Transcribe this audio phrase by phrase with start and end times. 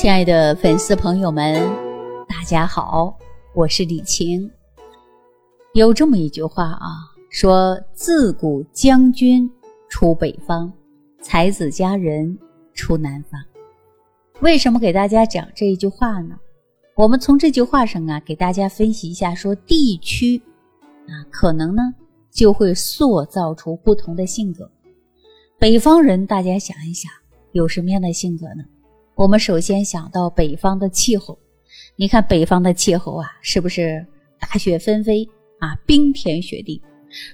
[0.00, 1.60] 亲爱的粉丝朋友们，
[2.26, 3.14] 大家好，
[3.52, 4.50] 我是李晴。
[5.74, 6.88] 有这么一句话啊，
[7.28, 9.46] 说自古将军
[9.90, 10.72] 出北方，
[11.20, 12.38] 才子佳人
[12.72, 13.38] 出南方。
[14.40, 16.34] 为什么给大家讲这一句话呢？
[16.96, 20.40] 我们从这句话上啊，给大家分析一下，说地区
[21.08, 21.82] 啊，可能呢
[22.30, 24.70] 就会塑造出不同的性格。
[25.58, 27.12] 北方人，大家想一想，
[27.52, 28.64] 有什么样的性格呢？
[29.20, 31.38] 我们首先想到北方的气候，
[31.94, 34.02] 你看北方的气候啊，是不是
[34.38, 36.80] 大雪纷飞啊，冰天雪地？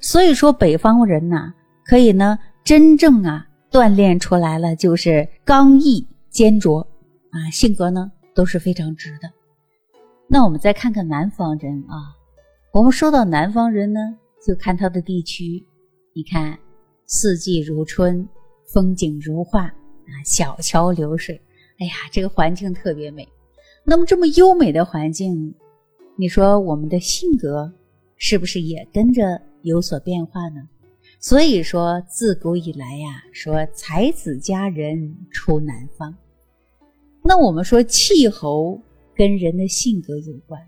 [0.02, 6.80] 所以说北方人呐，可以呢真正啊锻炼出来了，就是刚毅坚卓
[7.30, 9.30] 啊，性格呢都是非常直的。
[10.26, 12.18] 那我们再看看南方人啊，
[12.72, 14.00] 我们说到南方人呢，
[14.44, 15.64] 就看他的地区，
[16.14, 16.58] 你看
[17.06, 18.28] 四季如春，
[18.74, 21.40] 风景如画啊，小桥流水。
[21.78, 23.28] 哎呀，这个环境特别美。
[23.84, 25.54] 那么这么优美的环境，
[26.16, 27.72] 你说我们的性格
[28.16, 30.68] 是不是也跟着有所变化呢？
[31.20, 36.16] 所以说，自古以来呀，说才子佳人出南方。
[37.22, 38.80] 那我们说气候
[39.14, 40.60] 跟人的性格有关，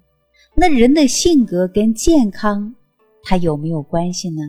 [0.55, 2.75] 那人的性格跟健康，
[3.23, 4.43] 它有没有关系呢？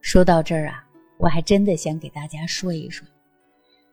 [0.00, 0.84] 说到这儿啊，
[1.18, 3.06] 我还真的想给大家说一说，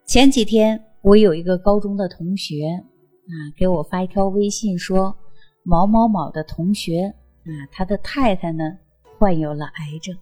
[0.06, 0.82] 前几天。
[1.02, 5.16] 我有一个高中的同学啊，给我发一条微信说
[5.64, 7.12] ：“某某某的同学
[7.44, 8.78] 啊，他的太太呢
[9.18, 10.16] 患有了癌症。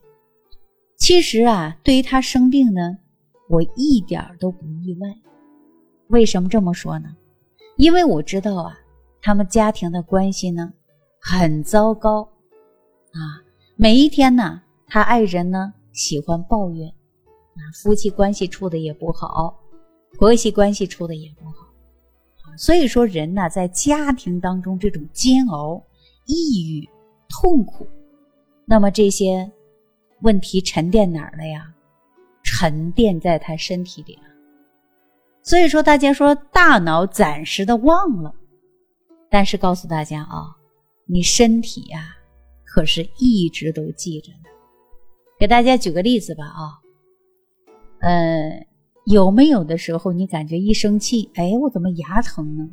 [0.98, 2.98] 其实啊，对于他生病呢，
[3.50, 5.14] 我一点都不意外。
[6.08, 7.14] 为什么这么说呢？
[7.76, 8.80] 因为我知道啊，
[9.22, 10.72] 他们家庭的关系呢
[11.20, 12.22] 很糟糕
[13.12, 13.44] 啊。
[13.76, 19.60] 每一天呢，他爱人呢喜欢抱怨啊，夫妻关系处的也不好。”
[20.18, 21.68] 婆媳关系处的也不好，
[22.58, 25.82] 所以说人呢，在家庭当中这种煎熬、
[26.26, 26.90] 抑郁、
[27.30, 27.88] 痛苦，
[28.66, 29.50] 那么这些
[30.22, 31.74] 问题沉淀哪儿了呀？
[32.44, 34.24] 沉淀在他身体里了。
[35.42, 38.36] 所以说，大家说大脑暂时的忘了，
[39.30, 40.54] 但是告诉大家啊，
[41.06, 42.14] 你身体呀，
[42.66, 44.50] 可是一直都记着呢。
[45.40, 46.82] 给大家举个例子吧啊，
[48.02, 48.66] 嗯。
[49.12, 52.70] 有没有的时候，你感觉一生气，哎，我怎么牙疼呢？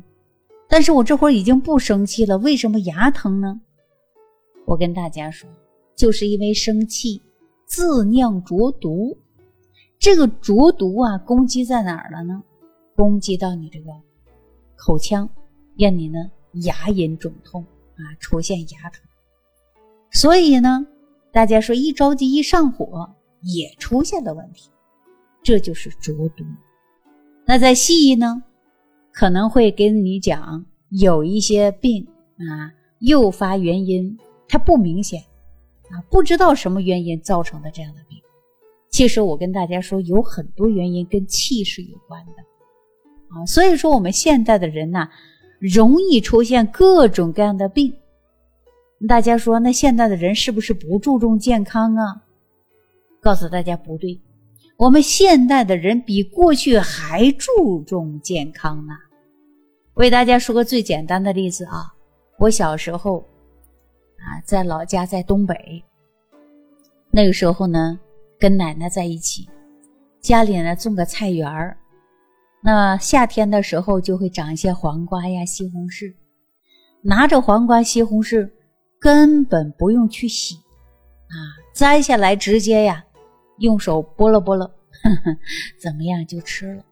[0.69, 3.59] 但是我这会儿已经不生气了，为什么牙疼呢？
[4.67, 5.49] 我跟大家说，
[5.95, 7.19] 就是因为生气
[7.65, 9.17] 自酿浊毒，
[9.97, 12.43] 这个浊毒啊，攻击在哪儿了呢？
[12.95, 13.91] 攻击到你这个
[14.75, 15.27] 口腔，
[15.75, 16.19] 让你呢
[16.65, 17.65] 牙龈肿痛
[17.95, 19.01] 啊，出现牙疼。
[20.11, 20.85] 所以呢，
[21.31, 23.09] 大家说一着急一上火，
[23.41, 24.69] 也出现了问题。
[25.47, 26.43] 这就是浊毒。
[27.45, 28.43] 那在西医呢，
[29.13, 32.67] 可能会跟你讲有一些病啊，
[32.99, 34.17] 诱发原因
[34.49, 35.21] 它不明显
[35.89, 38.19] 啊，不知道什么原因造成的这样的病。
[38.89, 42.43] 其实我跟大家说，有很多原因跟气是有关的
[43.29, 43.45] 啊。
[43.45, 45.07] 所以说，我们现代的人呢，
[45.61, 47.93] 容易出现各种各样的病。
[49.07, 52.23] 大家说，那现在的人是不是不注重健康啊？
[53.21, 54.19] 告诉大家不对。
[54.77, 58.93] 我们现代的人比过去还注重健康呢。
[59.95, 61.91] 为大家说个最简单的例子啊，
[62.37, 63.25] 我小时候
[64.19, 65.83] 啊，在老家在东北，
[67.09, 67.99] 那个时候呢，
[68.37, 69.49] 跟奶奶在一起，
[70.21, 71.75] 家里呢种个菜园儿，
[72.61, 76.13] 那夏天的时候就会长一些黄瓜呀、西红柿，
[77.01, 78.47] 拿着黄瓜、西红柿，
[78.99, 81.33] 根本不用去洗，啊，
[81.73, 83.03] 摘下来直接呀。
[83.57, 84.71] 用手拨了拨了，
[85.79, 86.83] 怎么样就吃了？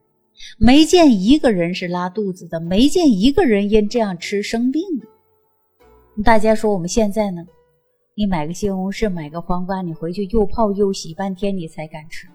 [0.58, 6.24] 没见一个人是拉肚子的，没见一个人因这样吃生病的。
[6.24, 7.46] 大家说我们现在呢？
[8.18, 12.28] 你买个西红柿，买个黄瓜，你回去又泡又洗半天，你才敢吃。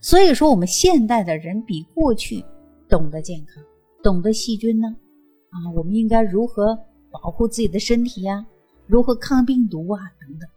[0.00, 2.44] 所以说，我们现代的人比过去
[2.88, 3.62] 懂得健康，
[4.02, 4.96] 懂得细菌呢。
[5.50, 6.78] 啊，我们应该如何
[7.10, 8.46] 保护自己的身体呀？
[8.86, 10.00] 如何抗病毒啊？
[10.20, 10.48] 等等。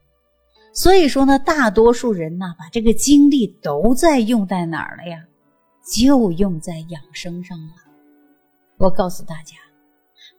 [0.75, 5.18] 所以说呢，大多数人呢，把这个精力都在用在哪儿了呀？
[5.89, 7.74] 就用在养生上了。
[8.77, 9.56] 我告诉大家，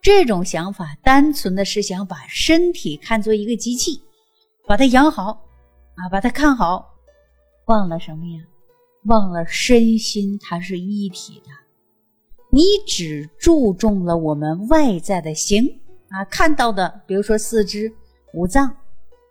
[0.02, 4.02] 这种想法单纯的是想把身体看作一个机器，
[4.66, 5.30] 把它养好
[5.94, 6.86] 啊，把它看好，
[7.64, 8.42] 忘了什么呀？
[9.04, 11.50] 忘了身心它是一体的。
[12.52, 15.66] 你只注重了我们外在的形
[16.10, 17.90] 啊，看到的，比如说四肢、
[18.34, 18.76] 五脏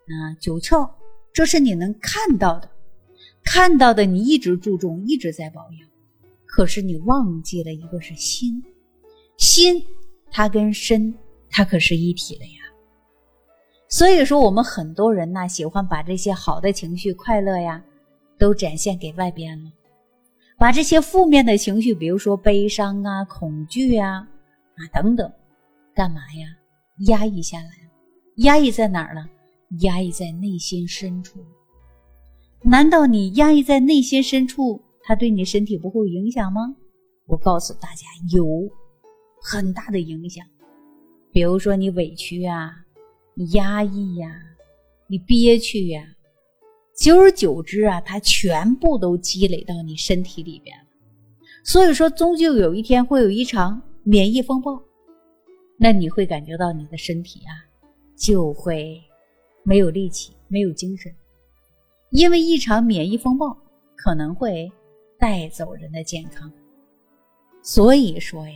[0.06, 0.90] 啊、九窍。
[1.32, 2.70] 这是你能看到的，
[3.44, 5.88] 看到的你一直注重，一直在保养，
[6.46, 8.62] 可是你忘记了一个是心，
[9.36, 9.84] 心
[10.30, 11.14] 它跟身
[11.50, 12.52] 它可是一体的呀。
[13.88, 17.84] 所以说，我们很多人呢喜欢把这些好的情绪、快乐呀，
[18.38, 19.70] 都展现给外边了，
[20.58, 24.26] 把这些负面的情绪，比如说悲伤啊、恐惧啊
[24.76, 25.30] 啊等等，
[25.94, 26.48] 干嘛呀？
[27.08, 27.70] 压抑下来，
[28.36, 29.28] 压抑在哪儿了？
[29.80, 31.44] 压抑在内心深处。
[32.62, 36.76] 难道你压抑在内心深处，它对你身体不会有影响吗？
[37.26, 38.46] 我告诉大家，有
[39.42, 40.44] 很大的影响。
[41.32, 42.82] 比如说你委屈啊。
[43.38, 44.34] 你压抑呀，
[45.08, 46.02] 你憋屈呀，
[46.96, 50.84] 久而久之啊，它全部都积累到你身体里边了。
[51.62, 54.82] 所以说，终究有一天会有一场免疫风暴，
[55.78, 57.52] 那你会感觉到你的身体啊，
[58.16, 58.98] 就会
[59.66, 61.12] 没有力气、没有精神，
[62.10, 63.54] 因为一场免疫风暴
[63.96, 64.70] 可能会
[65.18, 66.50] 带走人的健康。
[67.62, 68.54] 所以说呀，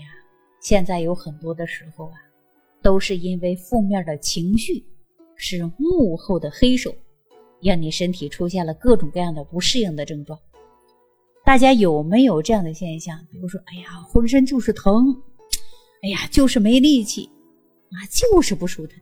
[0.61, 2.13] 现在有很多的时候啊。
[2.83, 4.83] 都是因为负面的情绪
[5.37, 6.91] 是幕后的黑手，
[7.61, 10.39] 让你身体出现了各种各样的不适应的症状。
[11.45, 13.19] 大家有没有这样的现象？
[13.31, 15.15] 比如说，哎呀，浑身就是疼，
[16.03, 17.29] 哎呀，就是没力气，
[17.91, 18.99] 啊，就是不舒坦。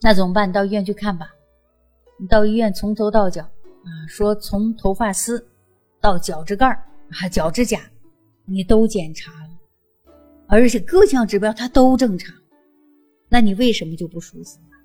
[0.00, 0.48] 那怎么办？
[0.48, 1.28] 你到医院去看吧。
[2.20, 5.46] 你到医院从头到脚啊，说从头发丝
[6.00, 6.68] 到脚趾盖
[7.10, 7.80] 啊、脚趾甲，
[8.44, 10.12] 你都检查了，
[10.46, 12.34] 而且各项指标它都正常。
[13.28, 14.76] 那你为什么就不舒服呢？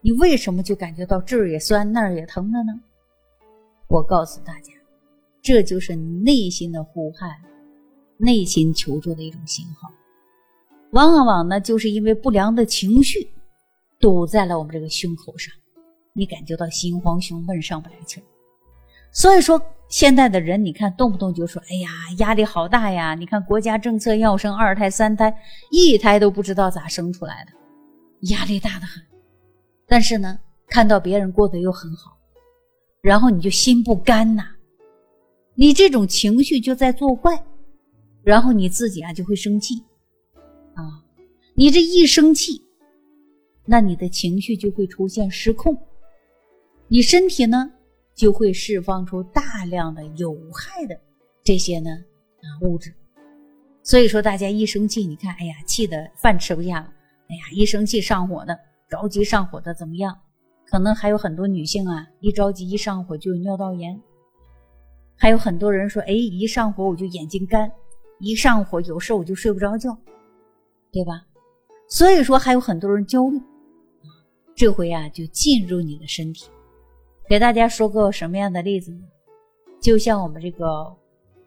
[0.00, 2.72] 你为什么就感觉到这儿也酸那儿也疼了呢？
[3.88, 4.72] 我告诉大家，
[5.42, 7.30] 这就是内心的呼喊，
[8.16, 9.90] 内心求助的一种信号。
[10.90, 13.30] 往往呢，就是因为不良的情绪
[14.04, 15.50] 堵在了我们这个胸口上，
[16.12, 18.22] 你感觉到心慌胸闷上不来气儿。
[19.10, 19.58] 所以说，
[19.88, 25.34] 现在的人你看，动不动就说：“哎呀，压力好大呀！”你看国家政策要生二胎、三胎，
[25.70, 27.52] 一胎都不知道咋生出来的。
[28.34, 29.02] 压力大的很，
[29.86, 32.14] 但是呢，看到别人过得又很好，
[33.00, 34.44] 然后你就心不甘呐，
[35.54, 37.42] 你这种情绪就在作怪，
[38.22, 39.82] 然后你自己啊就会生气，
[40.74, 41.02] 啊，
[41.54, 42.63] 你这一生气，
[43.64, 45.76] 那你的情绪就会出现失控，
[46.88, 47.72] 你身体呢
[48.14, 50.98] 就会释放出大量的有害的
[51.42, 52.94] 这些呢啊物质，
[53.82, 56.92] 所以说大家一生气，你看，哎呀，气的饭吃不下了。
[57.28, 58.58] 哎呀，一生气上火的，
[58.88, 60.14] 着急上火的怎么样？
[60.66, 63.98] 可能还有很多女性啊，一着急一上火就有尿道炎。
[65.16, 67.70] 还有很多人说，哎，一上火我就眼睛干，
[68.20, 69.96] 一上火有事我就睡不着觉，
[70.92, 71.24] 对吧？
[71.88, 73.40] 所以说还有很多人焦虑。
[74.54, 76.48] 这回啊，就进入你的身体。
[77.28, 79.00] 给大家说个什么样的例子呢？
[79.80, 80.94] 就像我们这个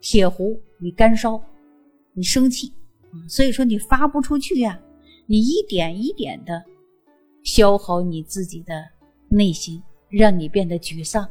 [0.01, 1.41] 铁壶，你干烧，
[2.13, 2.73] 你生气
[3.27, 4.79] 所以说你发不出去呀。
[5.25, 6.63] 你一点一点的
[7.43, 8.83] 消耗你自己的
[9.29, 11.27] 内心，让你变得沮丧。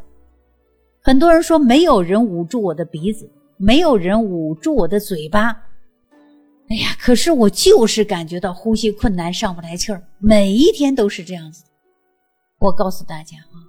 [1.01, 5.66] 很多人说没有人捂住我的鼻子，没有人捂住我的嘴巴。
[6.69, 11.65] 哎呀，可是我就是感觉到呼吸困难，上不来气儿，每一天都是这样子。
[12.59, 13.63] 我告诉大家啊，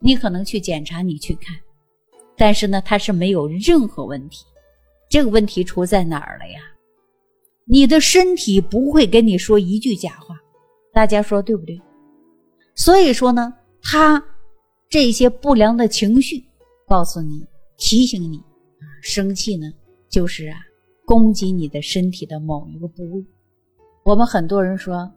[0.00, 1.56] 你可能去检查，你去看，
[2.36, 4.44] 但是呢，它是没有任何问题。
[5.08, 6.60] 这个问题出在哪儿了呀？
[7.66, 10.34] 你的身体不会跟你说一句假话，
[10.92, 11.80] 大家说对不对？
[12.74, 14.20] 所以说呢，他
[14.88, 16.44] 这些不良的情绪
[16.88, 18.42] 告诉你、提醒你，
[19.00, 19.72] 生气呢
[20.10, 20.58] 就是啊
[21.04, 23.24] 攻击你的身体的某一个部位。
[24.04, 25.10] 我们很多人说，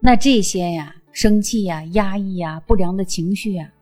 [0.00, 3.72] 那这些呀，生气呀、压抑呀、不良的情绪呀，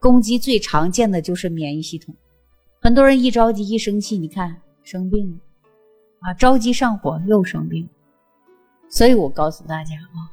[0.00, 2.14] 攻击最常见的就是免疫系统。
[2.80, 5.36] 很多人一着急、一生气，你看生病了。
[6.20, 7.88] 啊，着急上火又生病，
[8.88, 10.30] 所以我告诉大家啊，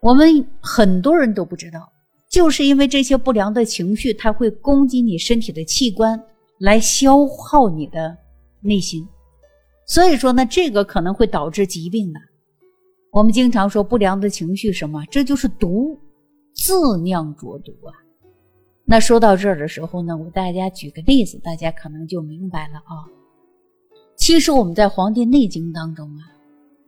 [0.00, 1.90] 我们很多人都不知道，
[2.28, 6.22] 就是因为这些不良的情绪，它会攻击你身体的器官，
[6.58, 8.14] 来消耗你的
[8.60, 9.08] 内心，
[9.88, 12.20] 所以说呢，这个可能会导致疾病的。
[13.10, 15.98] 我们经常说不良的情绪什么，这就是毒，
[16.54, 17.94] 自酿浊毒啊。
[18.84, 23.08] 那说到这儿的时候呢，我大家举个例子，大家可能就明白了啊。
[24.14, 26.20] 其实我们在《黄帝内经》当中啊，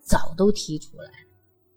[0.02, 1.10] 早都提出来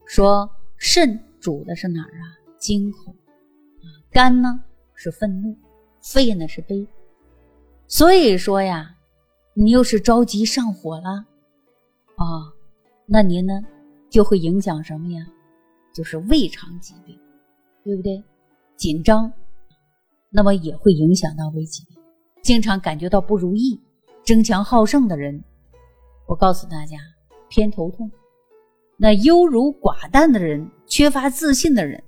[0.05, 2.35] 说肾主的是哪儿啊？
[2.57, 4.61] 惊恐啊，肝呢
[4.93, 5.57] 是愤怒，
[6.01, 6.85] 肺呢是悲。
[7.87, 8.89] 所以说呀，
[9.55, 11.09] 你又是着急上火了
[12.15, 12.53] 啊，
[13.05, 13.53] 那您呢
[14.09, 15.25] 就会影响什么呀？
[15.93, 17.15] 就是胃肠疾病，
[17.83, 18.23] 对不对？
[18.75, 19.31] 紧张，
[20.31, 21.97] 那么也会影响到胃疾病，
[22.41, 23.79] 经常感觉到不如意。
[24.23, 25.43] 争强好胜的人，
[26.25, 26.97] 我告诉大家，
[27.49, 28.09] 偏头痛。
[28.97, 32.01] 那优柔寡断的人，缺乏自信的人，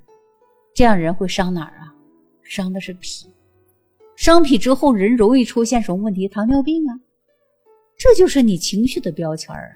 [0.74, 1.94] 这样人会伤哪儿啊？
[2.42, 3.30] 伤的是脾。
[4.16, 6.28] 伤脾之后，人容易出现什么问题？
[6.28, 6.98] 糖尿病啊，
[7.98, 9.74] 这就是你情绪的标签儿啊。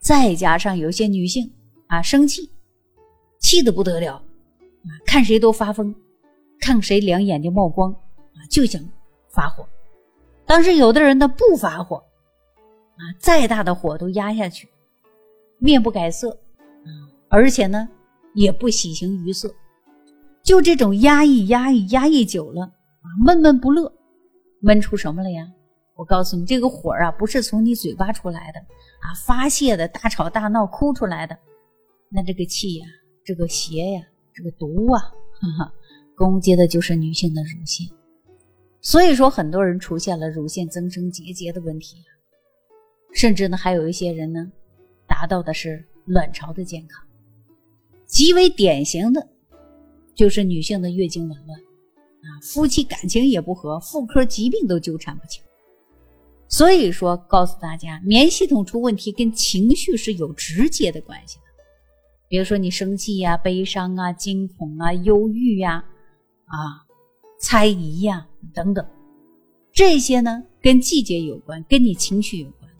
[0.00, 1.50] 再加上有些女性
[1.88, 2.50] 啊，生气，
[3.38, 5.94] 气得不得了啊，看谁都发疯，
[6.60, 8.80] 看谁两眼睛冒光啊，就想
[9.28, 9.66] 发火。
[10.44, 14.68] 但是有的人呢，不发火啊，再大的火都压下去，
[15.58, 16.30] 面不改色
[16.84, 17.88] 啊，而且呢，
[18.34, 19.52] 也不喜形于色，
[20.42, 22.62] 就这种压抑、压抑、压抑久了。
[22.62, 23.92] 啊闷闷不乐，
[24.60, 25.48] 闷出什么了呀？
[25.96, 28.60] 我告诉你，这个火啊，不是从你嘴巴出来的
[29.00, 31.36] 啊，发泄的大吵大闹哭出来的，
[32.10, 32.86] 那这个气呀，
[33.24, 34.02] 这个邪呀，
[34.34, 35.74] 这个毒啊，哈哈，
[36.14, 37.88] 攻击的就是女性的乳腺。
[38.82, 41.96] 所以说，很多人出现了乳腺增生结节的问题，
[43.14, 44.52] 甚至呢，还有一些人呢，
[45.08, 47.02] 达到的是卵巢的健康。
[48.06, 49.26] 极为典型的，
[50.14, 51.58] 就是女性的月经紊乱。
[51.58, 55.42] 啊，夫妻感情也不和，妇科疾病都纠缠不清。
[56.48, 61.42] 所以说，告诉大家，免疫系统出问题跟情绪是有直接的关系的。
[62.28, 65.84] 比如说你生气呀、悲伤啊、惊恐啊、忧郁呀、
[66.44, 66.86] 啊、
[67.40, 68.86] 猜疑呀等等，
[69.72, 72.70] 这些呢跟季节有关，跟你情绪有关。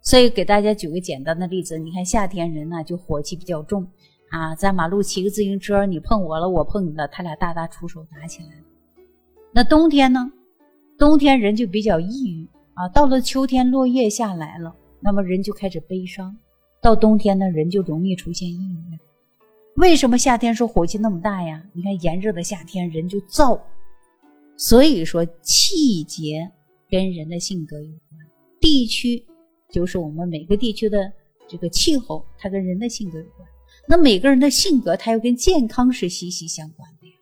[0.00, 3.86] 所以给大家举个简单的例子，你看夏天人呢就火气比较重
[4.30, 8.48] 啊，在马路骑个自行车，你碰我了，我碰你了，他俩大打出手，打起来。
[9.52, 10.32] 那冬天呢？
[10.98, 12.46] 冬天人就比较抑郁
[12.78, 12.88] 啊。
[12.88, 16.36] 到了秋天，落叶下来了，那么人就开始悲伤。
[16.80, 18.98] 到冬天呢，人就容易出现抑郁。
[19.76, 21.62] 为什么夏天说火气那么大呀？
[21.72, 23.60] 你看炎热的夏天，人就燥。
[24.56, 26.50] 所以说，气节
[26.88, 28.26] 跟人的性格有关，
[28.60, 29.24] 地区
[29.70, 31.12] 就是我们每个地区的
[31.48, 33.48] 这个气候，它跟人的性格有关。
[33.86, 37.12] 那每个人的性格，它又跟健康是息息相关的呀。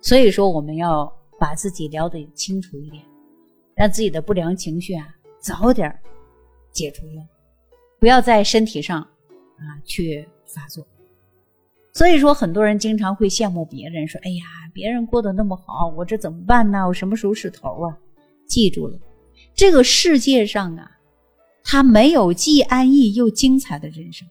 [0.00, 1.12] 所以说，我们要。
[1.40, 3.02] 把自己聊得清楚一点，
[3.74, 5.08] 让自己的不良情绪啊
[5.40, 5.92] 早点
[6.70, 7.26] 解除了，
[7.98, 10.86] 不要在身体上啊去发作。
[11.94, 16.86] 所以说，很多人经常会羡慕别人，说：“哎呀，别人过得那么好，我这怎么办呢？
[16.86, 17.98] 我什么时候是头啊？”
[18.48, 18.98] 记住了，
[19.54, 20.90] 这个世界上啊，
[21.64, 24.26] 他没有既安逸又精彩的人生，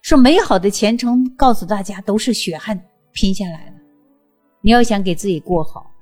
[0.00, 3.76] 说美好的前程，告诉大家都是血汗拼下来的。
[4.60, 5.92] 你要想给自己过好。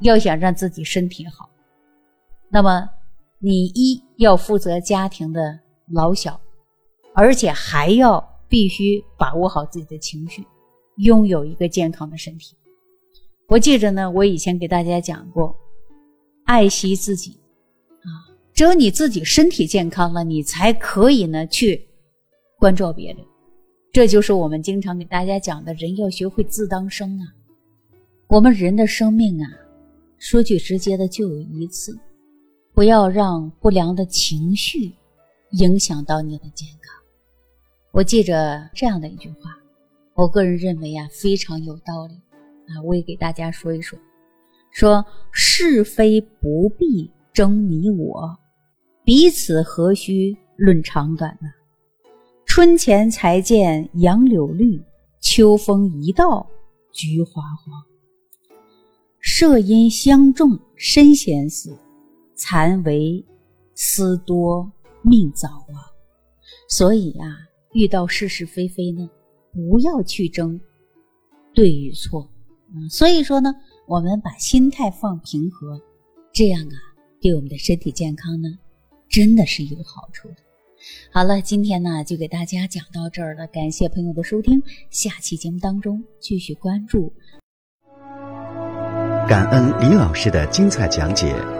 [0.00, 1.50] 要想让自己身体好，
[2.52, 2.88] 那么
[3.38, 5.58] 你一要负责家庭的
[5.92, 6.40] 老小，
[7.14, 10.44] 而且还要必须把握好自己的情绪，
[10.96, 12.56] 拥有一个健康的身体。
[13.46, 15.54] 我记着呢，我以前给大家讲过，
[16.44, 17.38] 爱惜自己
[18.02, 21.88] 啊，只有你自己身体健康了，你才可以呢去
[22.58, 23.24] 关照别人。
[23.92, 27.26] 这就是我们经常给大家讲的人要学会自当生啊。
[28.28, 29.48] 我们人的生命啊。
[30.18, 31.98] 说句直接的，就有一次，
[32.80, 34.94] 不要让不良的情绪
[35.50, 36.98] 影响到你的健康。
[37.90, 39.54] 我记着这样的一句话，
[40.14, 42.14] 我个人认为啊，非常有道理
[42.72, 43.98] 啊，我也给大家说一说：
[44.70, 48.38] 说是非不必争你我，
[49.04, 51.48] 彼此何须论长短呢？
[52.46, 54.82] 春前才见杨柳绿，
[55.20, 56.48] 秋风一到
[56.92, 57.84] 菊花黄。
[59.18, 61.76] 射因相中身先死，
[62.40, 63.22] 残为
[63.74, 65.92] 思多命早啊。
[66.68, 67.26] 所以啊，
[67.74, 69.08] 遇到是是非非呢，
[69.52, 70.58] 不要去争
[71.54, 72.30] 对与错。
[72.74, 73.54] 嗯，所以说呢，
[73.86, 75.78] 我们把心态放平和，
[76.32, 76.76] 这样啊，
[77.20, 78.48] 对我们的身体健康呢，
[79.08, 80.36] 真的是有好处的。
[81.12, 87.12] 好了，今天呢就给大家讲到这儿了，感谢朋友的收听，下期节目当中继续关注。
[89.28, 91.59] 感恩李老师的精彩讲解。